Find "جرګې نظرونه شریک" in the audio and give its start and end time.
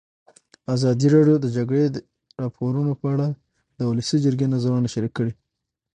4.25-5.13